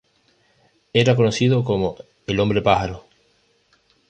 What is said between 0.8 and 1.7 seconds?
Era conocido